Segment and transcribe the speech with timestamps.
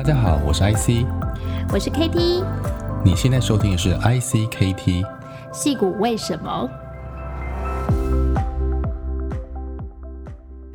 [0.00, 1.04] 大家好，我是 IC，
[1.70, 2.42] 我是 KT，
[3.04, 5.06] 你现在收听的是 ICKT，
[5.52, 6.66] 戏骨为什么？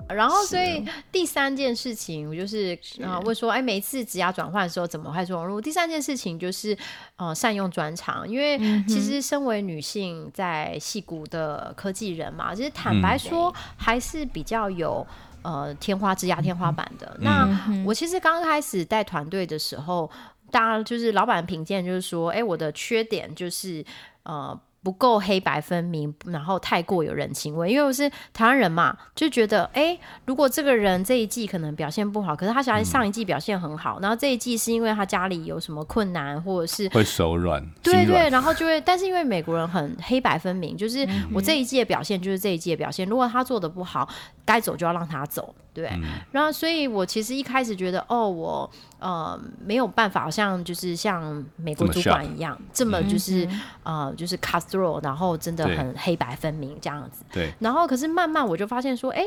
[0.07, 5.59] 然后，所以第三件事情，我就是啊，问说，哎，每一次职涯转换的时候，怎么会融入？
[5.59, 6.77] 第三件事情就是，
[7.15, 15.03] 呃，善用专长，因为其实身为女性，在戏骨的科技人嘛，其实坦白说，还是比较有
[15.45, 17.15] 呃天花之压天花板的。
[17.21, 17.47] 那
[17.85, 20.09] 我其实刚开始带团队的时候，
[20.49, 23.85] 大家就是老板的评鉴就是说，哎，我的缺点就是
[24.23, 24.59] 呃。
[24.85, 27.71] 不够黑白分明，然后太过有人情味。
[27.71, 44.07] 因为我是台湾人嘛，就觉得，哎、欸，如果这个人这一季可能表现不好，可是他想上一季表现很好，嗯、然后这一季是因为他家里有什么困难，或者是会手软，对对，然后就会，但是因为美国人很黑白分明，就是我这一季的表现就是这一季的表现，如果他做的不好，
[44.45, 45.55] 该走就要让他走。
[45.75, 53.45] 对，嗯、然后所以，我其实一开始觉得，哦，我呃没有办法，好像就是像美国主管一样，这么，这么就是、
[53.83, 57.25] 嗯、呃就是 cutthroat，然后真的很黑白分明这样子。
[57.33, 57.53] 对。
[57.59, 59.21] 然后，可是慢慢我就发现说，哎，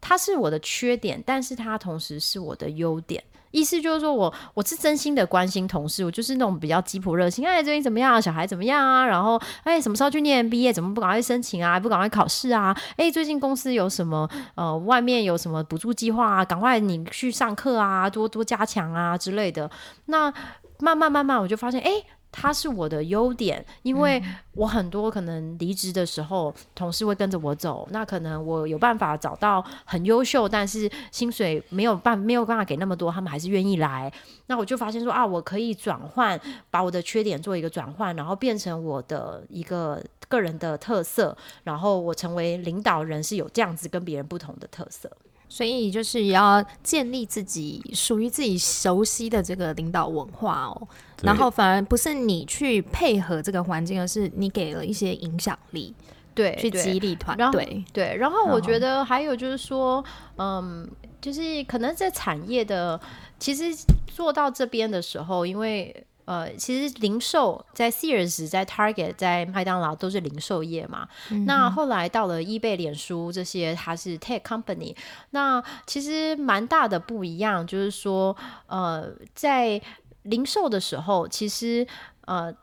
[0.00, 3.22] 它是我的缺点，但是它同时是我的优点。
[3.52, 7.44] 意思就是说我我是真心的关心同事，我就是那种比较鸡婆热心。
[7.44, 8.22] 哎，最近怎么样？
[8.22, 9.04] 小孩怎么样啊？
[9.04, 10.72] 然后哎，什么时候去念 MBA？
[10.72, 11.80] 怎么不赶快申请啊？
[11.80, 12.72] 不赶快考试啊？
[12.96, 16.44] 哎，最近公司有什么呃，外面有什么补助计划啊？
[16.44, 19.70] 赶快你去上课啊，多多加强啊之类的。
[20.06, 20.32] 那
[20.78, 21.90] 慢慢慢慢，我就发现哎。
[22.32, 34.12] 他是我的优点，因为我很多可能离职的时候，同事会跟着我走，那可能我有办法找到很优秀，但是薪水没有办没有办法给那么多，他们还是愿意来。
[34.46, 45.10] 那我就发现说啊，我可以转换，把我的缺点做一个转换，然后变成我的一个个人的特色，然后我成为领导人是有这样子跟别人不同的特色。
[45.50, 50.88] 所以就是要建立自己属于自己熟悉的这个领导文化哦，
[51.22, 55.92] 然后反而不是你去配合这个环境，而是你给了一些影响力，
[56.34, 58.16] 对，去激励团队，对。
[58.16, 60.02] 然后我觉得还有就是说，
[60.38, 60.88] 嗯，
[61.20, 62.98] 就是可能在产业的，
[63.38, 63.76] 其实
[64.06, 66.06] 做到这边的时候，因为。
[66.30, 71.08] 呃，其实零售在 Sears、在 Target、在麦当劳都是零售业嘛。
[71.30, 74.94] 嗯、那后来到了 eBay、脸书这些，它是 Tech Company。
[75.30, 78.36] 那其实蛮大的不一样，就是说，
[78.68, 79.82] 呃，在
[80.22, 81.84] 零售的时候，其实
[82.26, 82.54] 呃，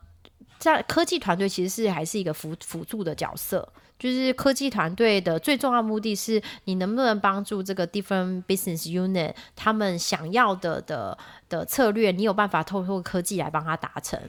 [0.57, 3.67] 在科技团队其实是还是一个辅辅助的角色。
[3.99, 11.17] 就是科技团队的最重要目的是，你能不能帮助这个 different business unit 他们想要的的
[11.49, 14.19] 的策略，你有办法透过科技来帮他达成。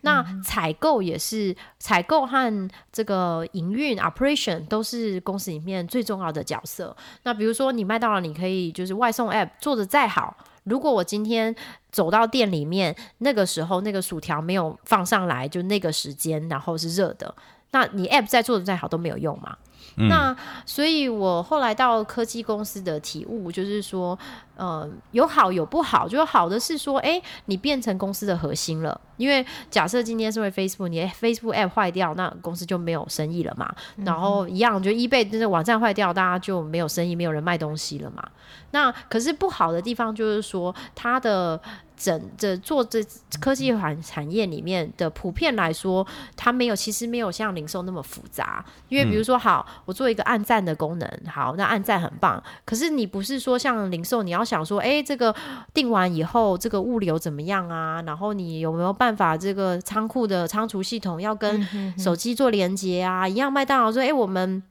[0.00, 6.96] 那采购也是，采购和这个营运 operation 都是公司里面最重要的角色。
[7.24, 11.54] 那比如说你麦当劳，你可以就是外送 app 做的再好，如果我今天
[11.90, 17.34] 走到店里面，那个时候那个薯条没有放上来，就那个时间，然后是热的。
[17.70, 19.56] 那你 App 再做的再好都没有用嘛？
[19.96, 24.18] 嗯、那所以，我后来到科技公司的体悟就是说，
[24.56, 26.08] 呃，有好有不好。
[26.08, 29.00] 就好的是说，哎、欸，你变成公司的核心了。
[29.16, 33.74] 因为假设今天是为 Facebook，你 Facebook App 坏掉，那公司就没有生意了嘛。
[33.96, 38.22] 嗯、然后一样，就 eBay 这个网站坏掉，大家就没有生意，没有人卖东西了嘛。
[38.70, 41.60] 那可是不好的地方就是说，它的。
[41.98, 43.04] 整这做这
[43.40, 46.06] 科技产产业里面的普遍来说，
[46.36, 48.64] 它没有其实没有像零售那么复杂。
[48.88, 52.42] 因为比如说，好，我做一个按赞的功能，好，那按赞很棒。
[52.64, 55.34] 可是你不是说像零售，你要想说，哎，这个
[55.72, 58.02] 订完以后，这个物流怎么样啊？
[58.02, 61.66] 然后你有没有办法，这个仓库的仓储系统要跟
[61.98, 63.28] 手机做连接啊？
[63.28, 64.62] 一样，麦当劳说，哎，我们。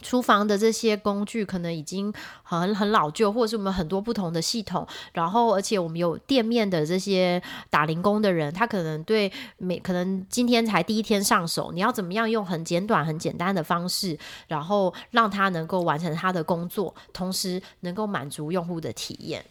[0.00, 14.16] 厨房的这些工具可能已经很很老旧，或者是我们很多不同的系统，然后而且我们有店面的这些打零工的人，他可能对每可能今天才第一天上手，你要怎么样用很简短、很简单的方式，
[14.46, 19.44] 然后让他能够完成他的工作，同时能够满足用户的体验。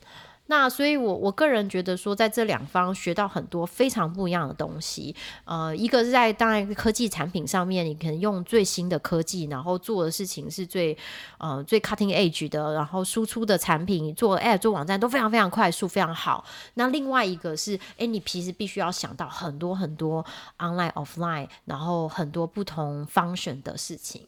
[0.47, 5.15] 那所以我，我个人觉得说，在这两方学到很多非常不一样的东西。
[5.45, 10.97] 呃，一个是在当然科技产品上面，你可能用最新的科技，然后做的事情是最
[11.37, 16.45] 呃最 cutting edge 的，然后输出的产品做 app 做网站都非常非常快速，非常好。
[16.75, 20.25] 那另外一个是，哎，你其实必须要想到很多很多
[20.59, 24.21] online offline，然后很多不同 function 的事情。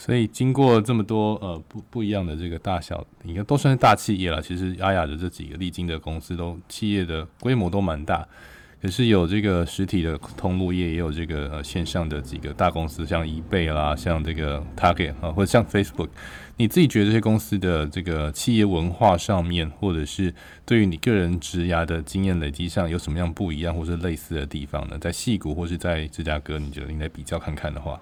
[0.00, 4.40] 所以经过这么多呃不不一样的这个大小，应该都算是大企业了。
[4.40, 8.26] 其实阿雅的这几个历经的公司都企业的规模都蛮大。
[8.80, 16.08] 可是有这个实体的通路业，也有这个呃线上的几个大公司，像 eBay 啦，像这个 Target 啊，或者像 Facebook。
[16.56, 20.32] 你自己觉得这些公司的这个企业文化上面，或者是
[20.64, 24.98] 对于你个人职涯的经验累积上，有什么样不一样，或是类似的地方呢？
[24.98, 28.00] 在矽谷或是在芝加哥，你觉得应该比较看看的话，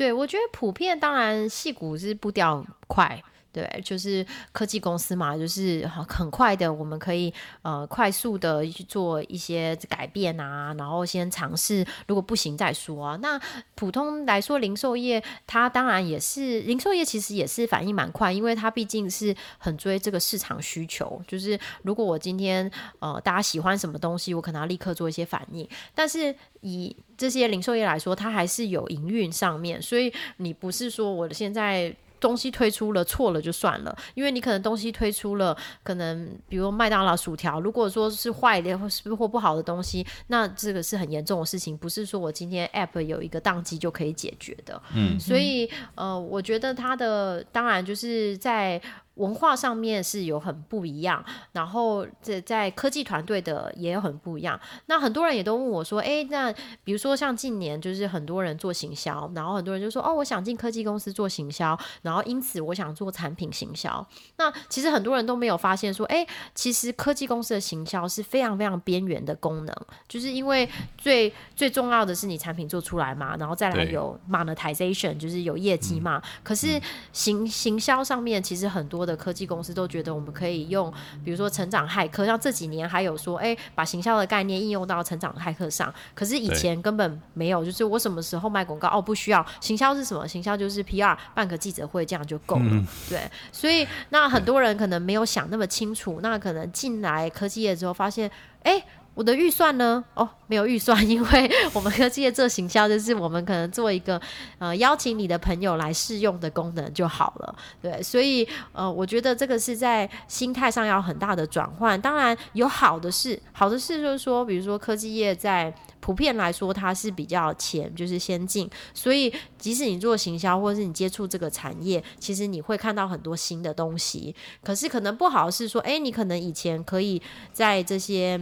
[0.00, 3.22] 对，我觉得普遍，当然戏骨是步调快。
[3.52, 7.32] 对，就是科技公司嘛，就是很快的，我们可以
[7.62, 13.18] 呃快速的去做一些改变啊，然后先尝试，如果不行再说啊。
[13.20, 13.40] 那
[13.74, 21.20] 普通来说，零售业它当然也是，零售业其实也是反应蛮快，因为它毕竟是很追这个市场需求。
[21.26, 22.70] 就是如果我今天
[23.00, 25.68] 呃大家喜欢什么东西，我可能要立刻做一些反应。
[25.92, 31.92] 但是以这些零售业来说，它还是有营运上面，所以你不是说我现在。
[32.20, 44.80] 东西推出了错了就算了，因为你可能东西推出了，可能比如麦当劳薯条，如果说是坏的或是或不好的东西，那这个是很严重的事情，不是说我今天 App 有一个宕机就可以解决的。
[44.94, 48.80] 嗯，所以呃，我觉得它的当然就是在。
[49.20, 51.22] 文化上面是有很不一样，
[51.52, 54.58] 然后在在科技团队的也有很不一样。
[54.86, 56.50] 那很多人也都问我说：“诶，那
[56.82, 64.04] 比如说像近年就是很多人做行销，然后很多人就说：‘哦，我想进科技公司做行销，然后因此我想做产品行销。’
[64.38, 69.76] 那其实很多人都没有发现说：‘诶，其实科技公司的行销是非常非常边缘的功能，
[70.08, 76.16] 就是因为最最重要的是你产品做出来嘛，然后再来有 monetization，就是有业绩嘛。
[76.16, 76.80] 嗯、可是
[77.12, 79.09] 行行销上面其实很多的。
[79.10, 80.92] 的科技公司都觉得我们可以用，
[81.24, 85.92] 比如说成长骇客，像这几年还有说，哎，把行销的概念应用到成长骇客上。
[86.14, 90.26] 可是以前根本没有，就是我什么时候卖广告哦，不需要行销是什么？
[90.26, 92.62] 行销就是 PR 办个记者会这样就够了。
[92.70, 93.20] 嗯、 对，
[93.50, 98.30] 所以那很多人可能没有想那么清楚，那可能进来科技业之后发现，
[98.62, 98.82] 哎。
[99.12, 100.02] 我的预算呢？
[100.14, 104.18] 哦，没有预算， 因为我们科技业做行销，就是我们可能做一个
[104.58, 107.54] 呃邀请你的朋友来试用的功能就好了。
[107.82, 112.00] 对，所以呃，我觉得这个是在心态上要很大的转换。
[112.00, 118.70] 当然有好的事，好的事就是说，比如说科技业在普遍来说它是比较前，就是先进。
[118.94, 124.34] 所以即使你做行销，或者是你接触这个产业，其实你会看到很多新的东西。
[124.62, 127.20] 可是可能不好是说，哎，你可能以前可以
[127.52, 128.40] 在这些。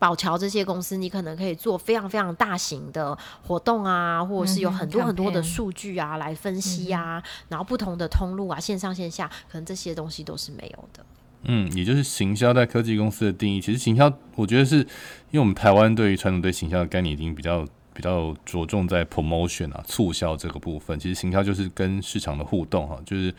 [0.00, 3.16] 宝桥这些公司，你可能可以做非常非常大型的
[3.46, 11.04] 活动啊，或者是有很多很多的数据啊来分析啊，嗯、然后不同的通路啊，线上线下，可能这些东西都是没有的。
[11.42, 17.62] 嗯，也就是行销在科技公司的定义，其实行销，我觉得是因为我们台湾对于传统对行销的概念已经比较
[17.92, 23.32] 比较着重在 promotion 啊促销这个部分，其实行销就是跟市场的互动哈、啊，就是。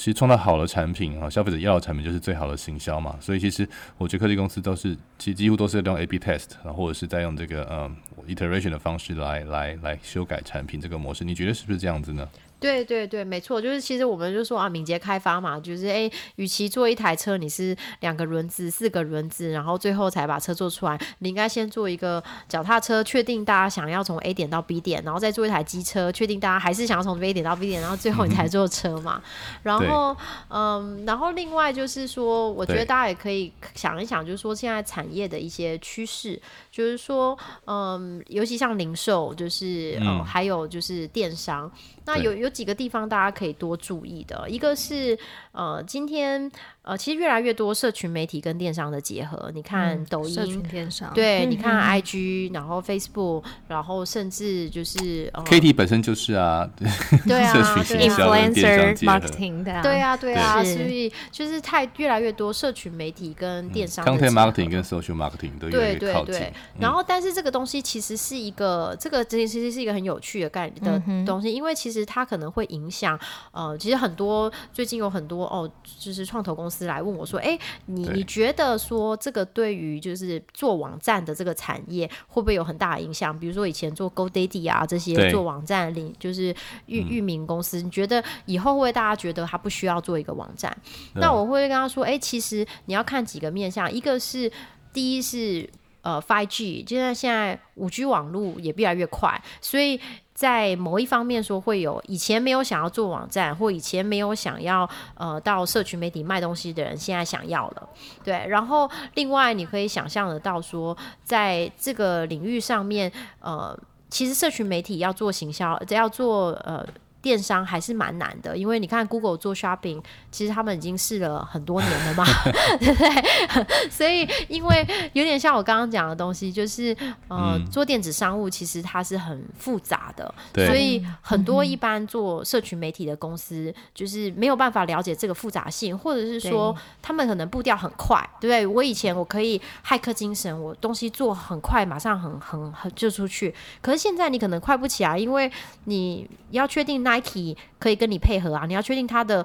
[0.00, 3.18] 其实创造好的产品啊，消费者要的产品就是最好的行销嘛。
[3.20, 3.68] 所以其实
[3.98, 7.94] 我觉得科技公司都是，其实几乎都是用 A/B test，然后或者是在用这个嗯
[8.26, 11.22] iteration 的方式来来来修改产品这个模式。
[11.22, 12.26] 你觉得是不是这样子呢？
[12.60, 29.22] 对对对，没错，就是其实我们就说啊，敏捷开发嘛，就是哎，与其做一台车，你是两个轮子、四个轮子，然后最后才把车做出来，你应该先做一个脚踏车，确定大家想要从 A 点到 B 点，然后再做一台机车，确定大家还是想要从 A 点到 B 点，然后最后你才做车嘛。
[29.62, 30.16] 嗯、然后
[30.48, 36.40] 嗯，然后另外就是说，我觉得大家也可以想一想，就是说现在产业的一些趋势，
[36.70, 41.70] 就是说嗯，尤其像零售，就是嗯，嗯，还有就是电商。
[42.06, 45.16] 那有有几个地方大家可以多注意的，一个是
[45.52, 46.50] 呃，今天
[46.82, 49.50] 呃，其实越来越多社群媒体跟电商的结合。
[49.54, 56.68] 你看抖音，嗯、电商，对，嗯、你看 IG，然后 Facebook，然后甚至就是、呃、KT 本身就是啊，
[57.26, 66.34] 对啊，influencer，marketing 的，对啊，对啊，所以就是太越来越多社群媒体跟电商、嗯、content marketing 跟 social marketing 都越来越靠近。
[66.34, 72.00] 对对对，然后，但是这个东西其实是一个，这个其实其实是一个很有趣的概念的东西，因为其实。
[72.06, 73.16] 它可能会影响，
[73.52, 83.36] 呃，其实很多最近有很多哦，就是创投公司来问我说，哎，你你觉得说这个对于就是做网站的这个产业会不会有很大的影响？
[83.38, 86.54] 比如说以前做 GoDaddy 啊这些做网站领就是
[86.86, 90.74] 域域名公司，你觉得以后会不会大家觉得他不需要做一个网站？
[91.14, 94.50] 那我会跟他说，哎，其实你要看几个面向，一个是
[94.92, 95.68] 第一是
[96.02, 100.00] 呃 5G，就像现在五 G 网络也越来越快，所以。
[100.40, 107.86] 在某一方面说，会有以前没有想要做网站，或以前没有想要呃到社群媒体卖东西的人，现在想要了。
[108.24, 113.78] 对，然后另外你可以想象得到说，在这个领域上面，呃，
[114.08, 116.82] 其实社群媒体要做行销，要做呃
[117.22, 122.24] 电商还是蛮难的，因为你看 Google 做 Shopping，其实他们已经试了很多年了嘛，
[122.80, 123.88] 对不对？
[123.92, 126.96] 所以因为有点像我刚刚讲的东西，就是
[127.28, 138.66] 呃，嗯、做电子商务其实它是很复杂的，对所以很多一般做社群媒体的公司就是没有办法了解这个复杂性，或者是说他们可能步调很快，对不对？
[138.66, 145.52] 我以前我可以骇客精神，我东西做很快，马上很很很就出去，可是现在你可能快不起来，因为
[145.84, 147.09] 你要确定那。
[147.10, 149.44] Nike 可以跟你配合啊，你要确定他的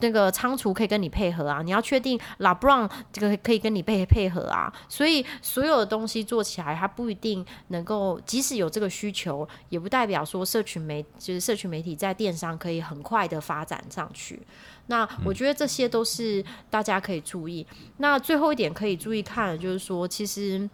[0.00, 14.40] 那个仓储可以跟你配合啊，你要确定 LeBron 这个可以跟你配配合啊，所以所有的东西做起来，它不一定能够，即使有这个需求，也不代表说社群媒就是社群媒体在电商可以很快的发展上去。
[14.86, 17.66] 那我觉得这些都是大家可以注意。
[17.96, 20.68] 那最后一点可以注意看的就是说，其实。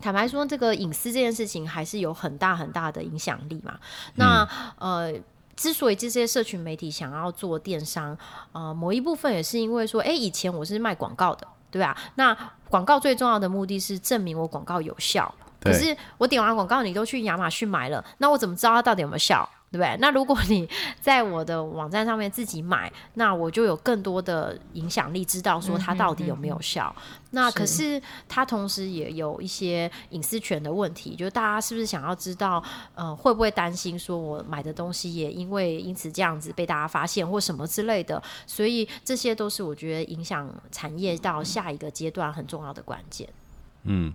[0.00, 3.78] 坦白说，这个隐私这件事情还是有很大很大的影响力嘛。
[4.16, 5.10] 那呃，
[5.56, 8.16] 之所以这些社群媒体想要做电商，
[8.52, 11.96] 呃，某一部分也是因为说，哎，以前我是卖广告的，对吧？
[12.16, 12.36] 那
[12.68, 15.32] 广告最重要的目的是证明我广告有效。
[15.60, 19.48] 可是我点完广告，你都去亚马逊买了，那我怎么知道它到底有没有效？
[19.74, 19.96] 对不对？
[19.98, 20.68] 那如果你
[21.02, 26.94] 在我的网站上面自己买，那我就有更多的影响力，知道说它到底有没有效。
[27.32, 32.62] 那可是它同时也有一些隐私权的问题，就是大家是不是想要知道，
[32.94, 38.22] 呃，会不会担心说我买的东西也因为因此这样子被大家发现或什么之类的？
[38.46, 43.28] 所以这些都是我觉得影响产业到下一个阶段很重要的关键。
[43.82, 44.14] 嗯。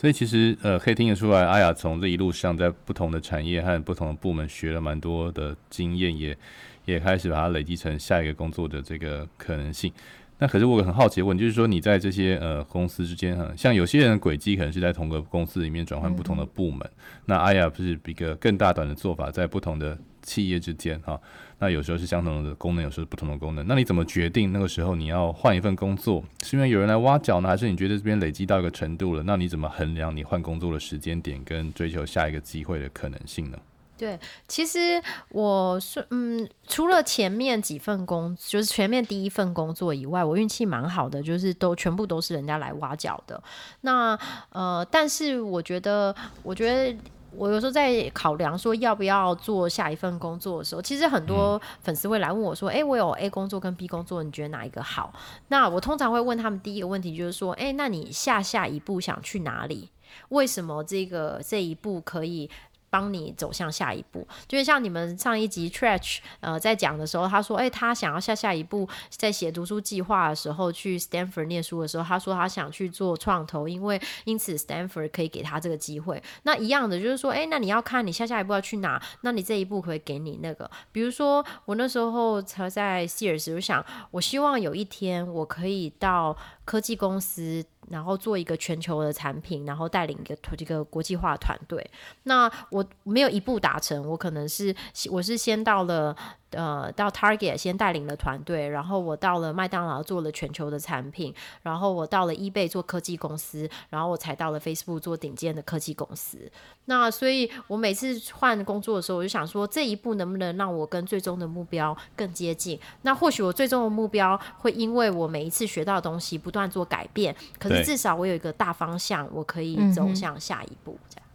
[0.00, 6.38] 所以其实呃，可以听得出来，阿雅从这一路上在不同的产业和不同的部门学了蛮多的经验，也
[6.84, 9.92] 也开始把它累积成下一个工作的这个可能性。
[10.38, 21.18] 那可是我很好奇问，就是说你在这些呃公司之间哈，像有些人的轨迹可能是在同个公司里面转换不同的部门，嗯、那阿雅不是一个更大胆的做法，在不同的企业之间哈。
[21.60, 23.66] 那有时候是相同的功能，有时候是不同的功能。
[23.66, 26.22] 那你怎么决定那个时候你要换一份工作？
[26.44, 29.22] 是因为有人来挖角呢，还是你觉得这边累积到一个程度了？
[29.24, 33.58] 那你怎么衡量你换工作的时间点跟追求下一个机会的可能性呢？
[33.96, 34.16] 对，
[34.46, 43.42] 其实我是嗯，除了前面几份工，就是前面第一份工作以外，我运气蛮好的，就是都全部都是人家来挖角的。
[43.80, 44.16] 那
[44.50, 46.96] 呃，但是我觉得，我觉得。
[47.36, 55.12] 我有时候在考量说要不要做下一份工作的时候，其实很多粉丝会来问我说：“诶、欸，我有 A 工作跟 B 工作，你觉得哪一个好？”
[55.48, 59.90] 那我通常会问他们第一个问题就是说：“诶、欸，那你下下一步想去哪里？
[60.30, 62.50] 为什么这个这一步可以？”
[62.90, 76.22] 帮你走向下一步，就是像你们上一集 Trash 呃在讲的时候，他说，哎、他想要下下一步，在写读书计划的时候，去 Stanford 念书的时候，他说他想去做创投，因为因此 Stanford 可以给他这个机会。
[76.44, 87.64] 那一样的就是说，哎、那你要看你下下一步要去哪，那你这一步可以给你那个，比如说我那时候才在 Sears，我想我希望有一天我可以到科技公司。
[87.90, 91.88] 然后做一个全球的产品，然后带领一个这个国际化团队。
[92.24, 94.74] 那我没有一步达成，我可能是
[95.10, 96.16] 我是先到了。
[96.52, 106.50] 呃，到 Target 先带领了团队，然后我到了麦当劳做了全球的产品，然后我到了 eBay 做科技公司，然后我才到了 Facebook 做顶尖的科技公司。
[106.86, 112.80] 那所以，我每次换工作的时候，我就想说，这一步能不能让我跟最终的目标更接近？
[113.02, 120.98] 那或许我最终的目标会因为我每一次学到的东西不断做改变，可是至少我有一个大方向，我可以走向下一步。
[121.10, 121.27] 这样。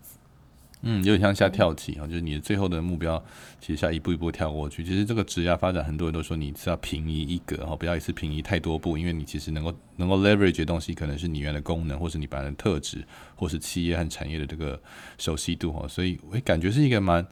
[0.85, 3.23] 嗯，有点像下跳棋啊，就是你的最后的目标，
[3.61, 4.83] 其实下一步一步跳过去。
[4.83, 13.01] 其实这个职业发展，很多人都说你是要平移一格哈，不要一次平移太多步，因为你其实能够能够 leverage 的东西，可能是你原来的功能，或是你本来的特质，
[13.33, 14.77] 或是企业和产业的这个
[15.17, 15.87] 熟悉度哈。
[15.87, 17.25] 所以我感觉是一个蛮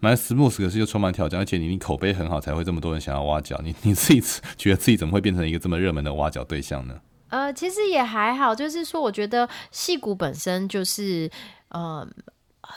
[0.00, 3.72] 蛮 smooth，可是又充满挑战，而且你你口碑很好，才会这么多人想要挖角你。
[3.82, 4.20] 你自己
[4.56, 7.00] 觉得自己怎么会变成一个这么热门的挖角对象呢？
[7.28, 11.30] 呃，其实也还好，就是说，我觉得戏骨本身就是
[11.68, 12.00] 嗯。
[12.00, 12.08] 呃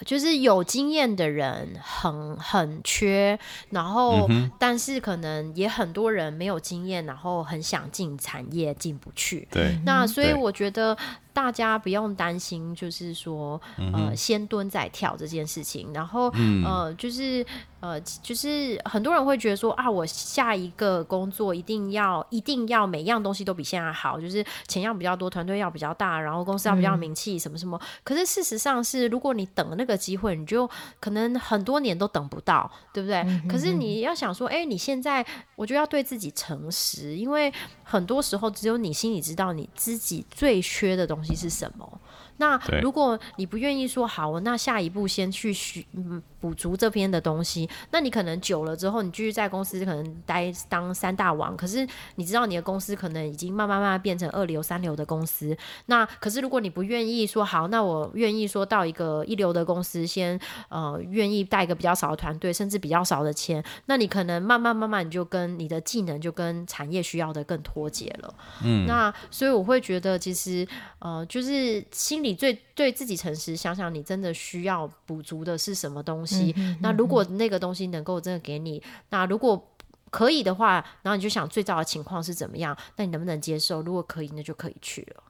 [0.05, 3.37] 就是有经验的人很很缺，
[3.69, 9.47] 然后、嗯、但是可能也很多人没有经验，然后很想进产业进不去。
[9.51, 10.97] 对，那所以我觉得。
[11.33, 13.59] 大家不用担心，就是说，
[13.91, 15.91] 呃，先蹲再跳这件事情。
[15.91, 17.43] 然后，嗯、呃，就是，
[17.79, 27.79] 呃，就是很多人会觉得说啊，我下一个工作一定要，一定要每样东西都比现在好，就是钱要比较多，团队要比较大，然后公司要比较名气，什么什么。
[27.81, 33.17] 嗯、可是事实上是，如果你等那个机会，你就可能很多年都等不到，对不对？
[33.21, 35.25] 嗯、哼可是你要想说，哎、欸，你现在，
[35.55, 37.51] 我就要对自己诚实，因为
[37.83, 41.22] 很多时候只有你心里知道你自己最缺的东西。
[41.23, 42.01] 东西是什么？
[42.37, 46.21] 那如果你不愿意说好，那下一步先去补、嗯、
[46.51, 55.55] 足这边的东西，那你可能久了之后，你继续在公司可能待当三大王，可是你知道你的公司可能已经慢慢慢慢变成二流、三流的公司。
[55.85, 68.33] 那可是如果你不愿意说好，那我愿意说到一个一流的公司先，呃，愿意带一个比较少的团队，甚至比较少的钱，那你可能慢慢慢慢你就跟你的技能就跟产业需要的更脱节了。
[68.63, 70.67] 嗯，那所以我会觉得其实
[70.99, 76.53] 呃，就是心里最对自己诚实，想想你真的需要补足的是什么东西。
[76.57, 79.71] 嗯、那如果那个东西能够真的给你，那如果
[80.09, 82.77] 可以的话，然后你就想最糟的情况是怎么样？
[82.97, 83.81] 那你能不能接受？
[83.81, 85.23] 如果可以，那就可以去了。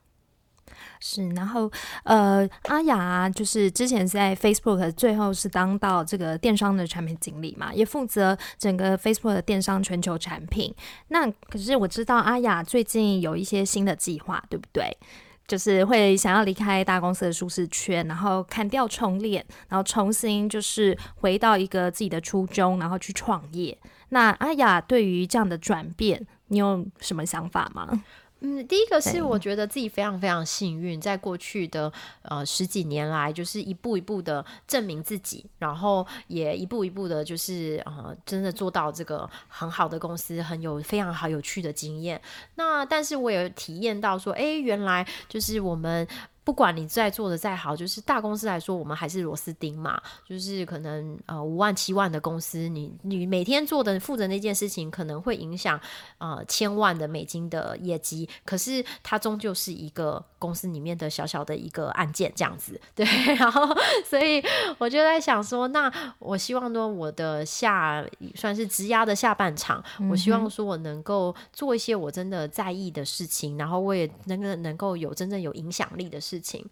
[1.00, 1.72] 是，然后
[2.04, 10.74] 呃，阿雅就是之前在 Facebook 最后是当到这个电商的产品经理嘛，也负责整个 Facebook 的电商全球产品。
[11.10, 14.98] 那可是我知道阿雅最近有一些新的计划，对不对？
[15.48, 23.78] 就是会想要离开大公司的舒适圈，然后砍掉重练，然后重新就是回到一个自己的初衷，然后去创业。
[24.10, 28.04] 那阿雅对于这样的转变，你有什么想法吗？
[28.46, 31.92] 嗯，第一个是我觉得自己非常非常幸运，在过去的
[32.24, 42.22] 呃十几年来，就是一步一步的证明自己，然后也一步一步的，就是呃真的做到这个很好的公司，很有非常好有趣的经验。
[42.56, 46.06] 那但是我也体验到说，哎，原来就是我们。
[46.44, 50.02] 不管你在做的再好，就是大公司来说，我们还是螺丝钉嘛。
[50.28, 55.80] 就是可能呃五万七万的公司，你你每天做的负责那件事情，可能会影响
[56.18, 58.28] 呃千万的美金的业绩。
[58.44, 63.06] 可是它终究是一个公司里面的小小的一个案件这样子，对。
[63.36, 63.74] 然后
[64.06, 64.44] 所以
[64.78, 76.33] 我就在想说，那我希望呢，我的下算是职涯的下半场，嗯、我希望说我能够做一些我真的在意的事情，然后我也能够能够有真正有影响力的事情。
[76.34, 76.66] 事情，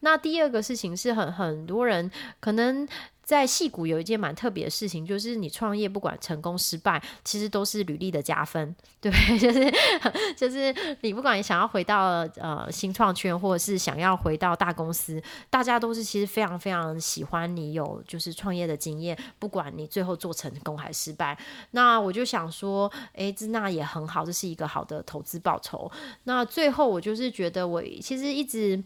[0.00, 2.86] 那第二个事情是很很多人可能
[3.24, 9.72] 在戏谷有一件蛮特别的事情，就是你创业不管成功失败，其实都是履历的加分， 对， 就是
[10.36, 21.36] 就是你不管你想要回到呃新创圈，或者是想要回到大公司，大家都是其实非常非常喜欢你有就是创业的经验，不管你最后做成功还失败。
[21.72, 25.90] 那我就想说，哎，这那也很好，这是一个好的投资报酬。
[26.24, 28.82] 那最后我就是觉得，我其实一直。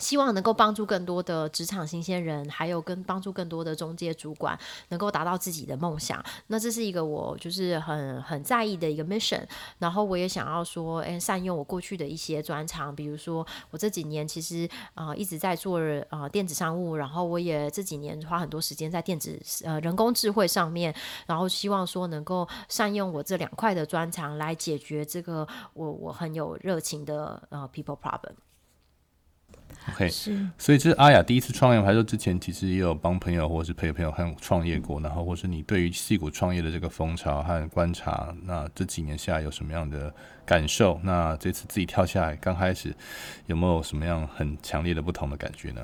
[0.00, 4.58] 希望能够帮助更多的职场新鲜人，还有跟帮助更多的中介主管，
[4.88, 6.24] 能够达到自己的梦想。
[6.46, 9.42] 那这是一个我就是很很在意的一个 mission。
[9.78, 20.94] 然后我也想要说，诶，善用我过去的一些专长，比如说我这几年其实呃一直在做呃电子商务，然后我也这几年花很多时间在电子呃人工智慧上面，
[21.26, 28.32] 然后希望说能够善用我这两块的专长来解决这个我我很有热情的呃 people problem。
[29.88, 35.00] OK，是所以这是阿雅第一次创业，还是之前其实也有帮朋友或者是陪朋友还有创业过？
[35.00, 40.12] 然后或是你对于戏骨创业的这个风潮和观察，那这几年下来有什么样的
[40.44, 41.00] 感受？
[41.02, 42.94] 那这次自己跳下来，刚开始
[43.46, 45.80] 有没有什么样很强烈的不同的感觉呢？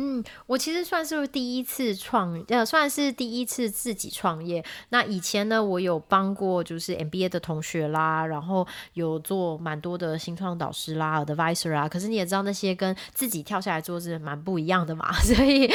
[0.00, 4.64] 嗯，我其实算是第一次创，呃，算是第一次自己创业。
[4.90, 11.88] 那以前呢，我有帮过就是 MBA 的同学啦，然后有做蛮多的新创导师啦，advisor 啊。
[11.88, 15.12] 可是你也知道，那些跟自己跳下来做是蛮不一样的嘛。
[15.20, 15.68] 所以，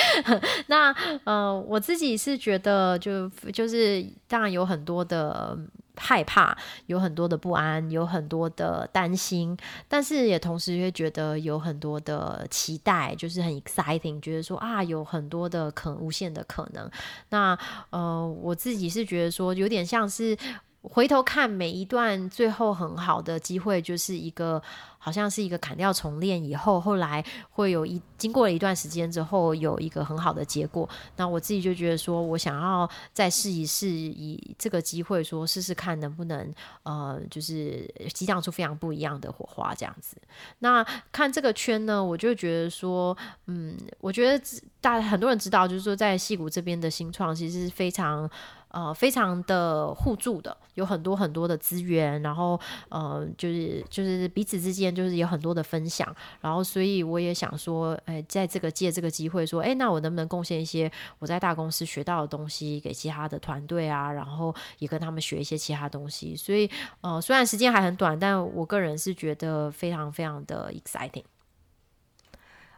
[0.67, 5.57] 那呃，我自己是觉得，就就是当然有很多的。
[5.95, 16.89] 害怕，有很多的不安，有很多的担心，但是也同时会觉得有很多的期待，就是很 exciting，觉得说啊，有很多的可无限的可能。
[17.29, 17.58] 那
[17.89, 20.38] 呃，我自己是觉得说，有点像是。
[20.84, 24.62] 回头看每一段最后很好的机会，就是一个
[24.98, 30.88] 好像是一个砍掉重练以后，后来会有一经过了一段时间之后有一个很好的结果。
[31.15, 40.17] 那我自己就觉得说，我想要再试一试，以这个机会说试试看能不能呃，就是激荡出非常不一样的火花这样子。
[40.60, 43.17] 那看这个圈呢，我就觉得说，
[43.48, 44.46] 嗯，我觉得
[44.82, 48.30] 大很多人知道，就是说在戏谷这边的新创其实是非常。
[48.73, 52.59] 呃，非常的互助的，有很多很多的资源，然后
[52.89, 66.67] 呃，就是就是彼此之间就是有很多的分享，然后所以我也想说，哎，在这个借这个机会说，哎，那我能不能贡献一些我在大公司学到的东西给其他的团队啊，然后也跟他们学一些其他东西，所以
[67.01, 71.23] 呃，虽然时间还很短，但我个人是觉得非常非常的 exciting。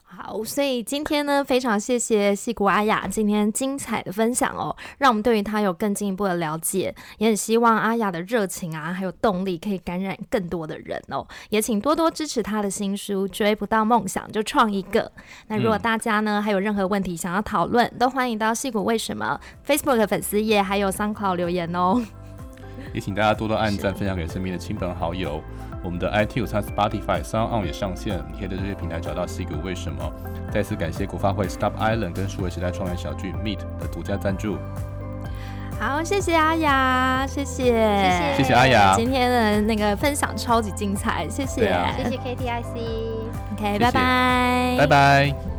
[0.08, 15.02] 好，所以今天呢，非常谢谢矽谷阿雅今天精彩的分享哦，让我们对于她有更进一步的了解，也很希望阿雅的热情啊，还有动力可以感染更多的人哦，也请多多支持她的新书《追不到梦想就创一个》。
[15.48, 22.02] 那如果大家呢还有任何问题想要讨论，都欢迎到矽谷为什么 Facebook 的粉丝页还有 SoundCloud 留言哦。
[22.94, 25.42] 也请大家多多按赞，分享给身边的亲朋好友。
[25.84, 30.12] 我们的 iTunes 和 Spotify、SoundOn 也上线，你可以在这些平台找到矽谷为什么。
[30.52, 34.58] 再次感谢国发会 Stop Island 跟数位时代创业小聚 Meet 的独家赞助。
[35.80, 45.55] 好，谢谢阿雅，谢谢，谢谢，谢谢阿雅，今天的那个分享超级精彩，谢谢，谢谢 KTIC，OK，拜拜，拜拜。